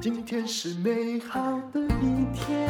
[0.00, 2.68] 今天是美好的一天。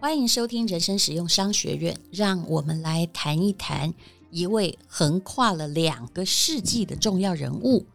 [0.00, 3.94] 欢迎收听人生实用商学院，让我们来谈一谈
[4.30, 7.86] 一位横跨了两个世纪的重要人物。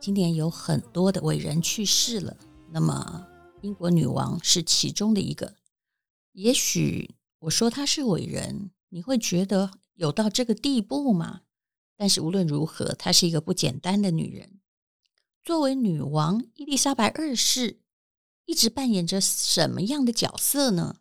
[0.00, 2.36] 今年有很多的伟人去世了，
[2.72, 3.24] 那么
[3.60, 5.54] 英国女王是其中的一个。
[6.32, 11.42] 也许我说她是伟人，你会觉得有到这个地步吗？
[11.96, 14.60] 但是无论如何，她是一个不简单的女人。
[15.42, 17.80] 作为女王，伊丽莎白二世
[18.46, 20.96] 一直扮演着什么样的角色呢？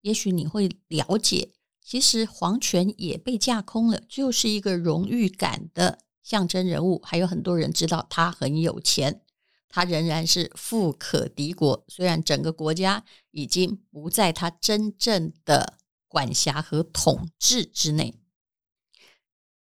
[0.00, 6.00] 也许你会了解，其实皇权也被架空了，就是一个荣誉感的。
[6.22, 9.20] 象征人物，还有很多人知道他很有钱，
[9.68, 11.84] 他仍然是富可敌国。
[11.88, 15.78] 虽然整个国家已经不在他真正的
[16.08, 18.14] 管辖和统治之内。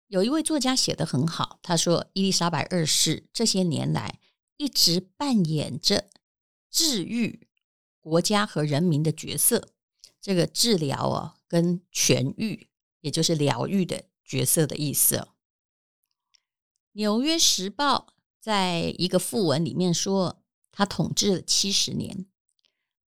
[0.09, 4.19] 有一位作家写得很好，他说：“伊丽莎白二世这些年来
[4.57, 6.09] 一直扮演着
[6.71, 7.47] 治愈
[8.01, 9.69] 国家和人民的角色，
[10.21, 12.69] 这个治疗啊，跟痊愈，
[13.03, 15.17] 也就是疗愈的角色的意思。”
[16.93, 18.07] 《纽约时报》
[18.41, 22.25] 在一个副文里面说，他统治了七十年，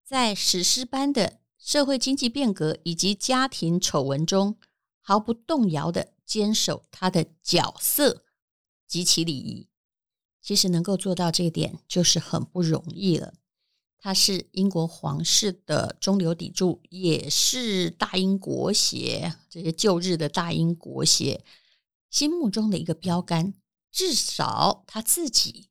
[0.06, 4.58] 在史诗般的社会经济变革以及家庭丑闻中，
[5.02, 8.24] 毫不动摇的坚守他的角色
[8.88, 9.68] 及其礼仪。
[10.42, 13.34] 其实能够做到这一点，就是很不容易了。
[14.00, 21.44] 他是英国皇室的中流砥柱，也是大英国协这些旧日的大英国协
[22.10, 23.54] 心目中的一个标杆。
[23.92, 25.70] 至少他自己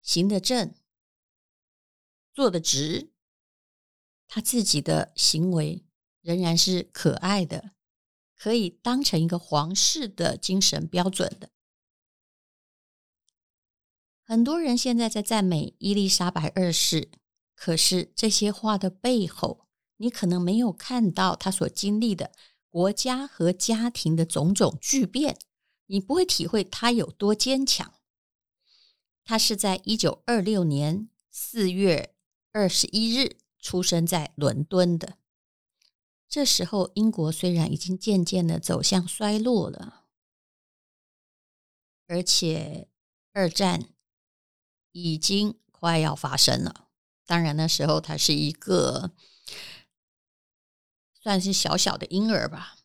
[0.00, 0.72] 行得正，
[2.32, 3.10] 坐得直，
[4.28, 5.84] 他自己的行为
[6.20, 7.72] 仍然是可爱的，
[8.40, 11.50] 可以当成一个皇室的精神标准的。
[14.22, 17.10] 很多人现在在赞美伊丽莎白二世，
[17.54, 19.66] 可是这些话的背后，
[19.98, 22.32] 你可能没有看到他所经历的
[22.70, 25.38] 国家和家庭的种种巨变。
[25.88, 27.92] 你不会体会他有多坚强。
[29.22, 32.14] 他是在一九二六年四月
[32.52, 35.19] 二十一日出生在伦敦的。
[36.30, 40.04] 这时候，英国虽然已经渐渐的走向衰落了，
[42.06, 42.88] 而且
[43.32, 43.88] 二战
[44.92, 46.88] 已经快要发生了。
[47.26, 49.10] 当然，那时候他是一个
[51.20, 52.76] 算是小小的婴儿吧。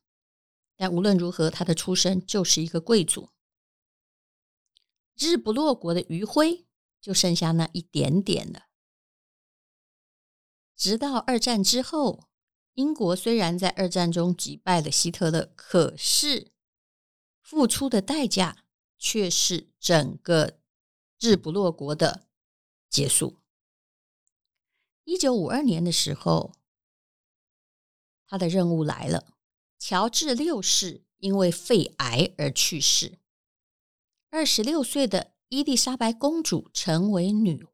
[0.75, 3.29] 但无论如何，他的出生就是一个贵族。
[5.15, 6.65] 日不落国的余晖
[6.99, 8.65] 就剩下那一点点了。
[10.75, 12.27] 直到二战之后，
[12.75, 16.51] 英国虽然在二战中击败了希特勒，可是
[17.41, 18.65] 付出的代价
[18.97, 20.59] 却是整个
[21.19, 22.27] 日不落国的
[22.89, 23.39] 结束。
[25.05, 26.53] 一九五二年的时候，
[28.27, 29.33] 他的任务来了。
[29.77, 33.19] 乔治六世因为肺癌而去世，
[34.31, 37.67] 二十六岁的伊丽莎白公主成为女。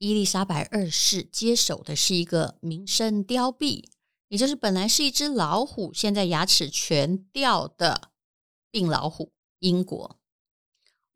[0.00, 3.84] 伊丽莎白二世接手的是一个名声凋敝，
[4.28, 8.10] 也就是本来是一只老虎，现在牙齿全掉的
[8.70, 9.34] 病老虎。
[9.58, 10.18] 英国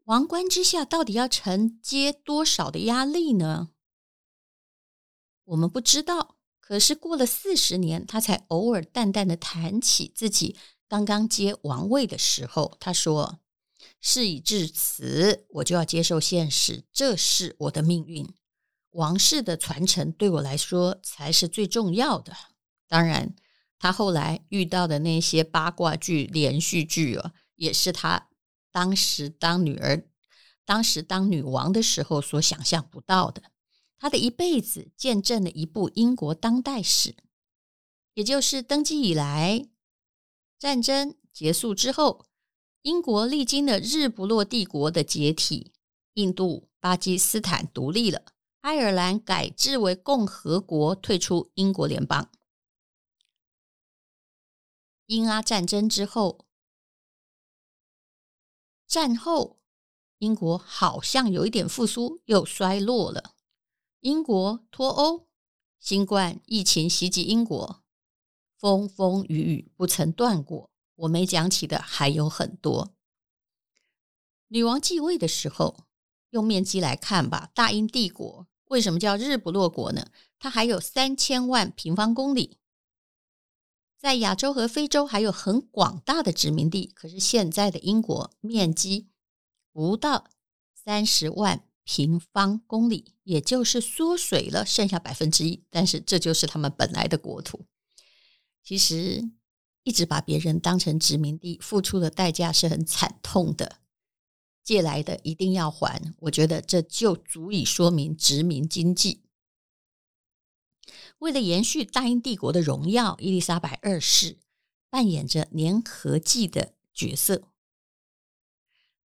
[0.04, 3.70] 王冠之下，到底要承接多少的压力呢？
[5.44, 6.36] 我们不知道。
[6.60, 12.76] 可是过了四十年，他才偶尔淡淡的谈起自己刚刚接王位的时候。
[12.78, 13.40] 他说
[14.02, 18.28] ：“事已至此，我就要接受现实，这是我的命运。
[18.94, 22.32] 王室的传承对我来说才是最重要的。
[22.88, 23.34] 当然，
[23.78, 28.28] 他后来遇到的那些八卦剧、连续剧啊，也是他
[28.72, 30.08] 当时当女儿、
[30.64, 33.42] 当时当女王的时候所想象不到的。”
[33.96, 37.16] 他的一辈子见证了一部英国当代史，
[38.12, 39.66] 也就是登基以来，
[40.58, 42.26] 战争结束之后，
[42.82, 45.72] 英国历经了日不落帝国的解体，
[46.14, 48.33] 印度、巴基斯坦独立了，
[48.64, 52.30] 爱尔兰改制为共和国，退出英国联邦。
[55.04, 56.46] 英阿战争之后，
[58.86, 59.60] 战后
[60.16, 63.34] 英国好像有一点复苏，又衰落了。
[64.00, 65.28] 英国脱欧，
[65.78, 67.82] 新冠疫情袭击英国，
[68.56, 70.70] 风风雨雨不曾断过。
[70.94, 72.94] 我没讲起的还有很多。
[74.48, 75.84] 女王继位的时候，
[76.30, 80.08] 用面积来看吧，大英帝国为什么叫日不落国呢？
[80.36, 82.58] 它还有三千万平方公里，
[83.96, 86.90] 在亚洲和非洲还有很广大的殖民地。
[86.92, 89.06] 可是现在的英国面积
[89.72, 90.28] 不到
[90.74, 95.62] 三十万平方公里，也就是缩水了剩下百分之一。
[95.70, 97.64] 但是这就是他们本来的国土。
[98.64, 99.22] 其实
[99.84, 103.78] 一直把别人当成殖民地，付出的代价是很惨痛的。
[104.64, 109.22] 借来的一定要还，我觉得这就足以说明殖民经济。
[111.18, 114.38] 为了延续大英帝国的荣耀，伊丽莎白二世
[114.88, 117.48] 扮演着粘合剂的角色。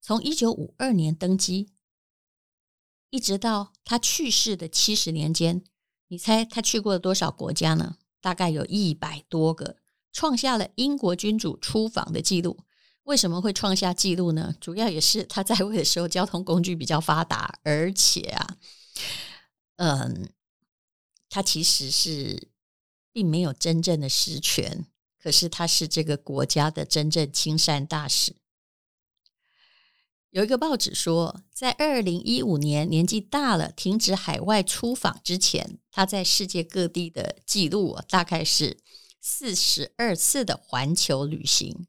[0.02, 1.70] 从一九五二年登基，
[3.10, 5.64] 一直到他去世的七十年间，
[6.08, 7.98] 你猜他去过了多少国家呢？
[8.22, 9.78] 大概有一百多个，
[10.12, 12.66] 创下了英国君主出访的记录。
[13.10, 14.56] 为什么会创下纪录呢？
[14.62, 18.58] 主要也是他在位的时候交通工具比较发达，而且啊，
[19.78, 20.30] 嗯，
[21.28, 22.50] 他其实是
[23.12, 24.86] 并没有真正的实权，
[25.18, 28.36] 可是他是这个国家的真正亲善大使。
[30.30, 38.78] 有一个报纸说，在二零一五年年纪大了停止海外出访之前，他在世界各地的记录大概是
[39.20, 41.88] 四十二次的环球旅行。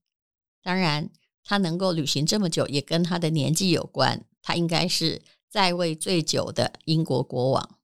[0.62, 1.10] 当然，
[1.42, 4.26] 他能够旅行这么久，也跟他的年纪有关。
[4.42, 7.78] 他应该是在位最久的英国国王。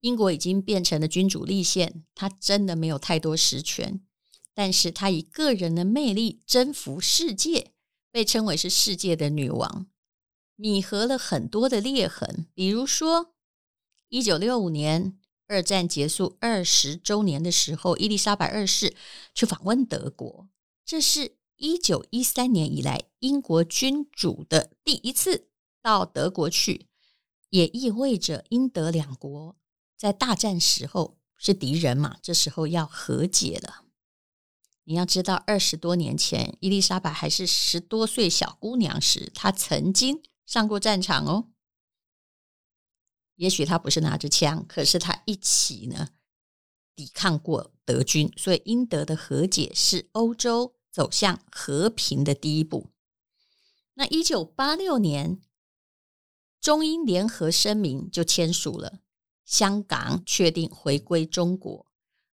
[0.00, 4.00] 英国已经变成了君主立宪，他真的没有太多实权，
[4.54, 7.72] 但是他以个人的魅力征服世界，
[8.10, 9.86] 被称为是世界的女王，
[10.56, 12.46] 弥合了很多的裂痕。
[12.54, 13.34] 比如说，
[14.08, 18.94] 一九六五年二战结束二十周年的时候，伊丽莎白二世
[19.34, 20.48] 去访问德国。
[20.84, 25.48] 这是一九一三年以来英国君主的第一次
[25.82, 26.88] 到德国去，
[27.50, 29.56] 也意味着英德两国
[29.96, 33.84] 在大战时候是敌人嘛，这时候要和解了。
[34.84, 41.50] 你要知道，二十多年前伊丽莎白还是十多岁小姑娘时，她曾经上过战场哦。
[43.36, 46.08] 也许她不是拿着枪，可是她一起呢
[46.96, 50.74] 抵抗过德军，所以英德的和解是欧洲。
[50.92, 52.88] 走向和平的第一步。
[53.94, 55.40] 那一九八六年，
[56.60, 58.98] 中英联合声明就签署了，
[59.44, 61.86] 香港确定回归中国，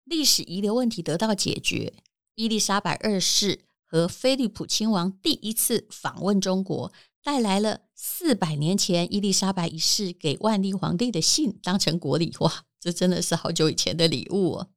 [0.05, 1.93] 历史遗留问题得到解决。
[2.35, 6.91] 伊丽莎白二世和菲利普亲王第一次访问中国，
[7.23, 12.35] 带来了四百年前伊丽莎白一世给万历皇帝的信，当成国礼。
[12.41, 14.70] 哇，这真的是好久以前的礼物哦。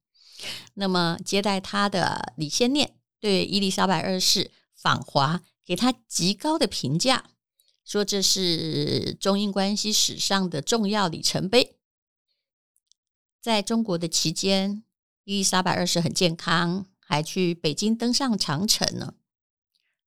[0.74, 2.96] 那么接待他的李先念。
[3.18, 7.30] 对伊丽莎白二世访华，给他极高的评价，
[7.84, 11.76] 说这是中英关系史上的重要里程碑。
[13.40, 14.82] 在中国的期间，
[15.24, 19.14] 伊丽莎白二世很健康，还去北京登上长城呢。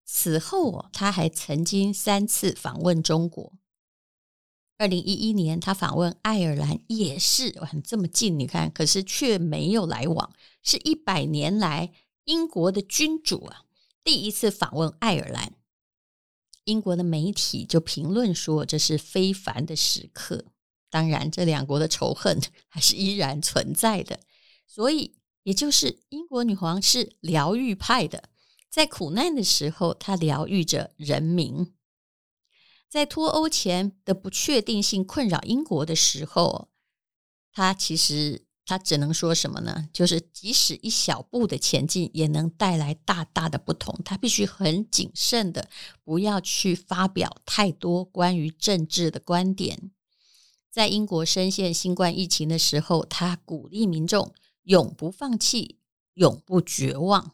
[0.06, 3.54] 此后，他还曾经三次访问中国。
[4.82, 10.34] 二零一一年，他访问爱尔兰，也是哇，这么近，你看，可是却没有来往，
[10.64, 11.94] 是一百年来。
[12.24, 13.66] 英国的君主啊，
[14.04, 15.54] 第一次访问爱尔兰，
[16.64, 20.46] 英国的媒体就评论说，这是非凡的时刻。
[20.90, 24.20] 当然，这两国的仇恨还是依然存在的。
[24.66, 25.14] 所以，
[25.44, 28.30] 也就是英国女皇是疗愈派的，
[28.68, 31.68] 在苦难的时候，她疗愈着人民；
[32.92, 36.68] 在脱欧前的不确定性困扰英国的时候，
[37.52, 38.46] 他其实。
[38.64, 39.90] 他只能说什么呢？
[39.92, 44.00] 就是即使一小步的前进，也能带来大大的不同。
[44.06, 45.68] 他必须很谨慎的，
[46.06, 49.92] 不要去发表太多关于政治的观点。
[50.70, 54.34] 在英国深陷新冠疫情的时候，他鼓励民众
[54.64, 55.80] 永不放弃，
[56.14, 57.34] 永不绝望。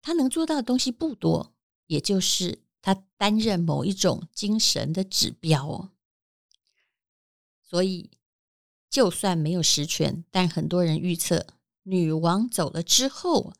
[0.00, 1.54] 他能做到的东西不多，
[1.86, 5.90] 也就是他担任某一种精神的指标哦。
[7.62, 8.10] 所以。
[8.90, 11.46] 就算没有实权，但很多人预测，
[11.84, 13.54] 女王走了之后，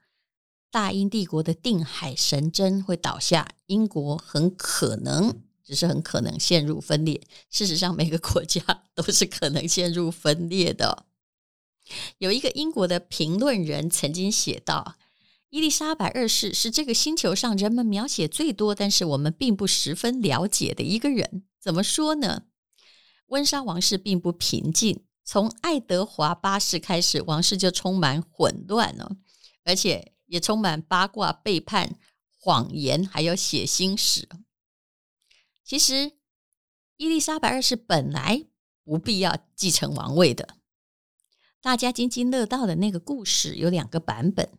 [0.70, 7.18] 大英帝国的定海神针会倒下，英国很可能，只是很可能陷入分裂。
[7.48, 8.62] 事实上，每个国家
[8.94, 11.06] 都是可能陷入分裂的。
[12.18, 14.96] 有一个英国的评论人曾经写道
[15.52, 21.44] ：“伊丽莎白二世是这个星球上人们描写最多，但是我们并不十分了解的一个人。
[21.60, 22.44] 怎么说呢？
[23.26, 29.18] 温莎王室并不平静。”从爱德华八世开始，王室就充满混乱了，
[29.64, 31.98] 而且也充满八卦、背叛、
[32.38, 34.26] 谎言，还有血腥史。
[35.62, 36.12] 其实，
[36.96, 38.46] 伊丽莎白二世本来
[38.82, 40.56] 不必要继承王位的，
[41.60, 44.58] 大家津津乐道的那个故事有两个版本。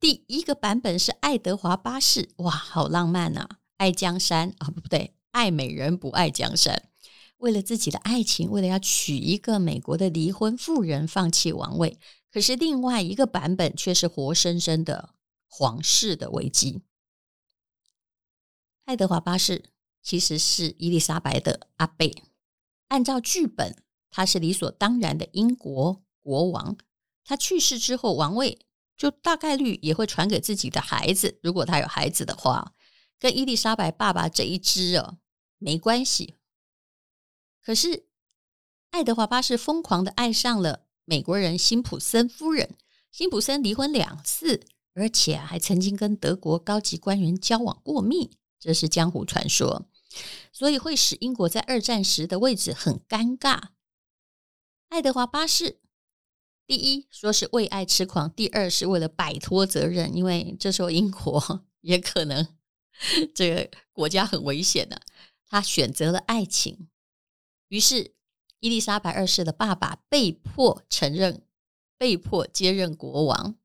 [0.00, 3.58] 第一个版本是爱德华八世，哇，好浪漫啊！
[3.78, 6.88] 爱江山啊，不对，爱美人不爱江山。
[7.38, 11.98] 为了自己的爱情，为了要娶一个美国的离婚妇人，放弃王位。
[12.30, 15.14] 可是另外一个版本却是活生生的
[15.48, 16.82] 皇室的危机。
[18.84, 19.70] 爱德华八世
[20.02, 22.22] 其实是伊丽莎白的阿贝，
[22.88, 26.76] 按照剧本，他是理所当然的英国国王。
[27.24, 28.58] 他去世之后，王位
[28.98, 32.74] 就大概率也会传给自己的孩子，如果他有孩子的话，
[33.18, 35.16] 跟伊丽莎白爸爸这一支哦
[35.56, 36.34] 没关系。
[37.62, 38.06] 可是，
[38.90, 42.76] 爱德华八世疯狂的爱上了美国人辛普森夫人。
[43.10, 49.86] 辛普森离婚两次，而且还曾经跟德国高级官员交往过密，这是江湖传说，
[50.52, 53.70] 所以会使英国在二战时的位置很尴尬。
[54.90, 55.80] 爱德华八世，
[56.68, 62.46] 第一说是为爱痴狂，第二是为了摆脱责任，因为这时候英国 也可能
[63.34, 65.00] 这个国家很危险的，
[65.46, 66.90] 他选择了爱情。
[67.68, 68.12] 于是，
[68.60, 71.42] 伊丽莎白二世的爸爸被迫承认，
[71.96, 73.56] 被迫接任国王。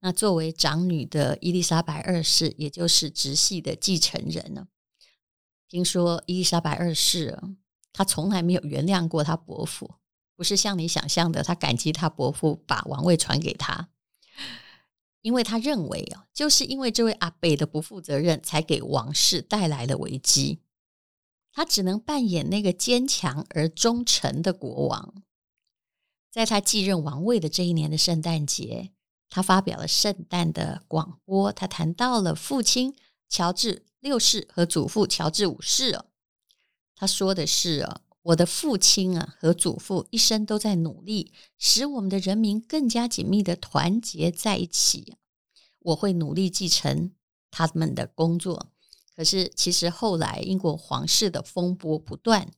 [0.00, 4.68] 那作为长女的伊丽莎白二世，也就是直系的继承人呢？
[5.68, 7.42] 听说伊丽莎白二世啊，
[7.92, 9.96] 她从来没有原谅过她伯父，
[10.38, 13.88] 不是像你想象的，他感激他伯父把王位传给他，
[15.20, 20.60] 因为他认为啊，就是因为这位阿伯的不负责任，才给王室带来了危机。
[21.50, 25.24] 他只能扮演那个坚强而忠诚的国王。
[26.30, 28.92] 在他继任王位的这一年的圣诞节，
[29.28, 31.52] 他发表了圣诞的广播。
[31.52, 32.94] 他谈到了父亲
[33.28, 36.06] 乔治六世和祖父乔治五世哦。
[36.94, 45.14] 他说的是：“哦，我的父亲啊和祖父一生都在努力，使我们的人民更加紧密的团结在一起。
[45.80, 47.12] 我会努力继承
[47.50, 48.70] 他们的工作。”
[49.16, 52.52] 可是，其实后来英国皇室的风波不断。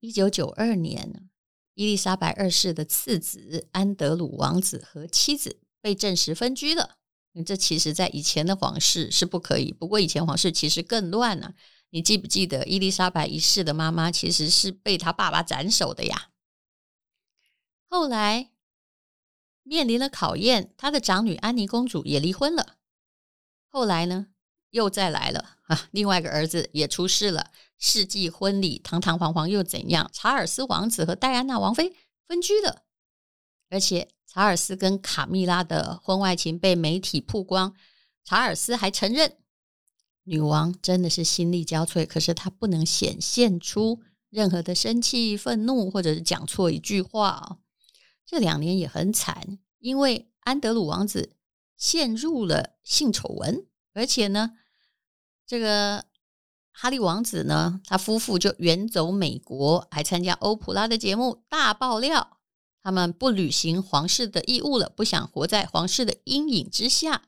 [0.00, 1.28] 一九九二年，
[1.74, 6.96] 伊丽莎白二世的次子安德鲁王子和妻子被证实分居了。
[7.44, 9.72] 这其实，在以前的皇室是不可以。
[9.72, 11.54] 不过，以前皇室其实更乱呢、
[11.94, 16.30] 你记不记得伊丽莎白一世的妈妈其实是被她爸爸斩首的呀？
[17.88, 18.50] 后来
[19.62, 22.78] 面临了考验，她的长女安妮公主也离婚了。
[23.68, 24.26] 后来呢？
[24.70, 25.88] 又再来了啊！
[25.92, 30.10] 另外一个儿子也出事了，世纪婚礼堂堂皇皇又怎样？
[30.12, 31.94] 查尔斯王子和戴安娜王妃
[32.26, 32.82] 分居了，
[33.70, 37.76] 而且查尔斯跟卡蜜拉的婚外情被媒体曝光，
[38.24, 39.36] 查尔斯还承认
[40.24, 47.58] 女王真的是心力交瘁，可是她不能显现出任何的生气、愤怒，或者是讲错一句话。
[48.26, 51.36] 这两年也很惨，因为安德鲁王子
[51.76, 54.52] 陷入了性丑闻，而且呢。
[55.46, 56.06] 这个
[56.72, 62.38] 哈利王子呢，他夫妇就远走美国，还参加欧普拉的节目，大爆料
[62.82, 67.24] 他们不履行皇室的义务了，不想活在皇室的阴影之下。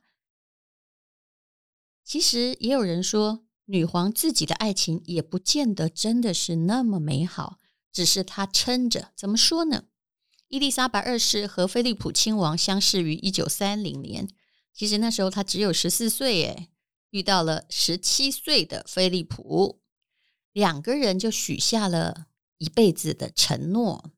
[2.07, 7.59] 其实也有人说，女皇自己的爱情也不见得真的是那么美好，
[7.91, 9.11] 只是她撑着。
[9.13, 9.83] 怎么说呢？
[10.47, 14.29] 伊丽莎白二世和菲利普亲王相识于一九三零年，
[14.73, 16.69] 其实那时候他只有十四岁，诶
[17.09, 19.81] 遇到了十七岁的菲利普，
[20.53, 24.13] 两个人就许下了一辈子的承诺。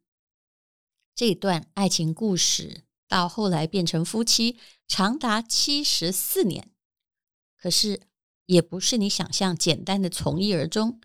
[1.15, 6.69] 这段爱情故事到后来变成夫妻，长达七十四年。
[7.59, 7.99] 可是
[8.45, 11.01] 也不是你想象简单的从一而终。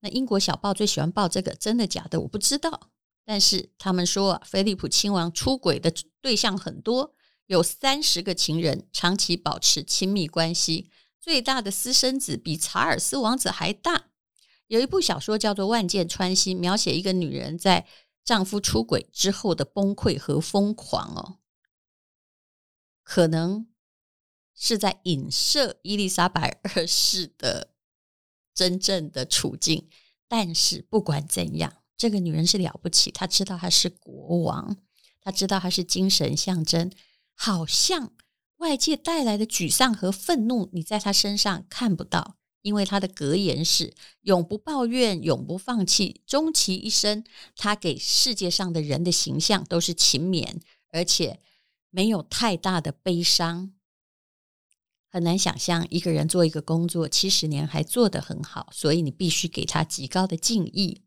[0.00, 2.20] 那英国小报最喜欢报这个，真的假的？
[2.20, 2.90] 我不知道。
[3.24, 7.14] 但是他们说，菲利普亲王出轨的对象很多，
[7.46, 10.90] 有三十个情人，长期保持亲密关系。
[11.20, 14.06] 最大的私生子比查尔斯王子还大。
[14.68, 17.86] 有一部小说叫做《万箭穿心》，描写一个女人在
[18.24, 21.14] 丈夫出轨之后的崩溃和疯狂。
[21.14, 21.38] 哦，
[23.02, 23.66] 可能
[24.60, 27.72] 是在影射伊丽莎白二世的
[28.54, 29.88] 真正的处境。
[30.28, 33.10] 但是不管怎样，这个女人是了不起。
[33.10, 34.76] 她知道她是国王，
[35.20, 36.92] 她知道她是精神象征，
[37.34, 38.12] 好像。
[38.58, 46.20] 外界带来的沮丧和愤怒，你在他身上看不到，因为他的格言是“永不抱怨，永不放弃”。
[46.28, 47.24] 终其一生，
[47.56, 51.40] 他给世界上的人的形象都是勤勉，而且
[51.88, 53.72] 没有太大的悲伤。
[55.10, 61.02] 很难想象一个人做一个工作七十年还做得很好，所以你必须给他极高的敬意。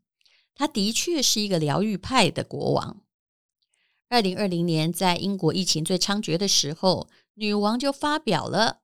[0.54, 3.02] 他的确是一个疗愈派的国王。
[4.08, 8.82] 二零二零年，在英国疫情最猖獗的时候，女王就发表了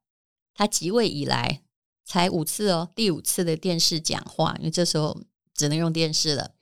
[0.54, 1.62] 她即位以来
[2.04, 5.22] 才五次哦，第五次的电视讲话，因为这时候
[5.54, 6.54] 只能用电视了。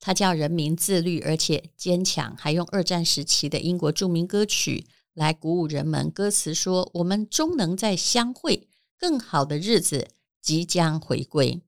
[0.00, 6.10] 她叫人民自律而且坚强，还用二战时期的英国著名歌曲来鼓舞人们。
[6.10, 10.08] 歌词说：“我们终能再相会，更好的日子
[10.40, 11.62] 即将回归。”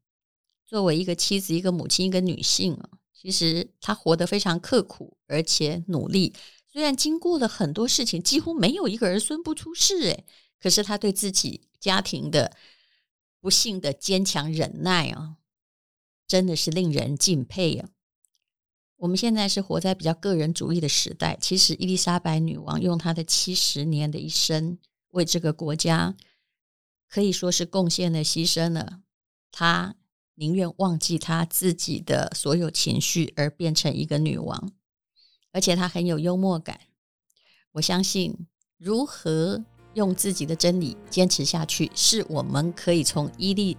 [0.66, 2.90] 作为一个妻子、一个母亲、一个女性啊。
[3.12, 6.34] 其实他活得非常刻苦，而且努力。
[6.66, 10.24] 虽然经过了很多事情，几乎没有一个儿孙不出世，诶，
[10.58, 12.56] 可是他对自己家庭的
[13.40, 15.36] 不幸的坚强忍耐啊，
[16.26, 17.90] 真的是令人敬佩啊。
[19.02, 21.36] 我们现在是活在比较个人主义的时代。
[21.40, 24.78] 其实伊丽莎白女王用她的七十年的一生，
[25.10, 26.14] 为这个国家
[27.08, 29.00] 可以说是贡献了、牺牲了。
[29.50, 29.96] 她。
[30.34, 34.72] 宁愿忘记她自己的所有情绪，而变成一个女王，
[35.52, 36.80] 而且她很有幽默感。
[37.72, 38.46] 我相信，
[38.78, 43.76] 如何用自己的真理坚持下去，是我们可以从伊丽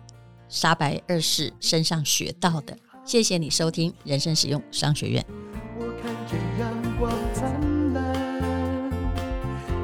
[0.47, 2.77] 莎白二世身上学到的。
[3.05, 5.25] 谢谢你收听人生实用商学院。
[5.77, 8.91] 我看见阳光灿烂，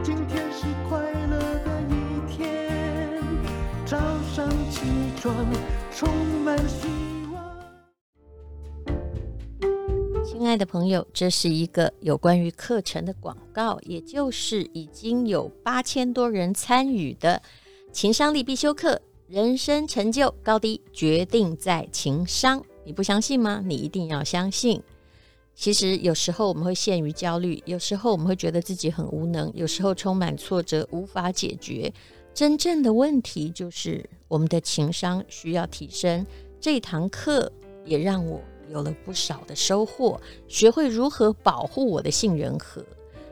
[0.04, 1.94] 今天是快乐的一
[2.32, 3.22] 天，
[3.86, 3.98] 早
[4.34, 4.82] 上起
[5.20, 5.36] 床。
[5.92, 6.08] 充
[6.46, 6.88] 满希
[7.34, 7.44] 望。
[10.24, 17.42] 亲爱的朋友，这是一个有关于课程的广告，也就是已经有八千多人参与的
[17.92, 18.96] 情商力必修课
[19.28, 22.62] 《人生成就高低决定在情商》。
[22.84, 23.62] 你不相信吗？
[23.66, 24.82] 你一定要相信。
[25.56, 31.92] 其实有时候我们会陷于焦虑，有时候我们会觉得自己很无能，有时候充满挫折，无法解决。
[32.34, 36.26] 真正的问题就是我们的情商需要提升。
[36.62, 37.52] 这堂课
[37.84, 42.82] 也让我有了不少的收获，学会如何保护我的杏仁核。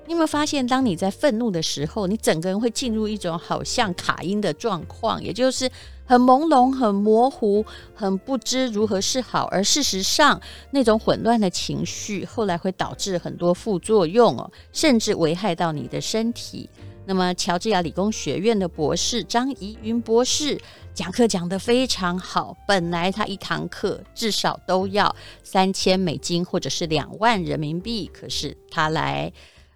[0.06, 5.70] 你有没有发现，当你在愤怒的时候，你整个人会进入一种好像卡音的状况，也就是
[6.08, 9.46] 很朦胧、很模糊、很不知如何是好。
[9.52, 10.42] 而事实上，
[10.72, 16.70] 那种混乱的情绪后来会导致很多副作用哦，甚至危害到你的身体。
[17.06, 20.60] 那么，乔治亚理工学院的博士张怡云博士
[20.94, 22.56] 讲课讲得非常好。
[22.68, 29.32] 本来他一堂课至少都要三千美金或者是两万人民币，可是他来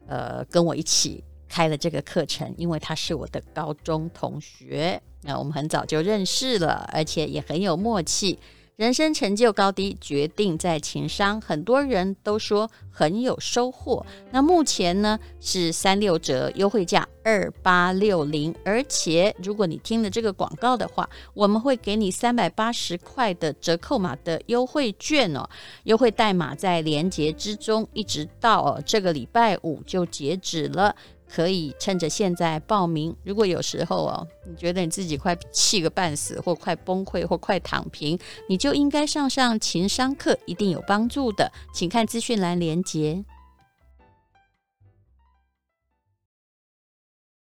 [0.08, 8.40] 呃跟我一起开了这个课程，因为他是我的高中同学，那我们很早就认识了，而且也很有默契。
[8.78, 14.04] 人生成就高低决定在情商，很多人都说很有收获。
[14.32, 25.48] 那目前呢是三六折优惠价二八六零，而且如果你听了这个广告的话，我们会给你三百八十块的折扣码的优惠券哦。
[25.84, 30.96] 优惠代码在连接之中，一直到这个礼拜五就截止了。
[31.34, 33.16] 可以趁着现在报名。
[33.24, 41.50] 如果有时候哦，你觉得你自己快气个半死，或快崩溃，或快躺平，你就应该上上情商课，一定有帮助的。
[41.74, 43.24] 请看资讯栏连接。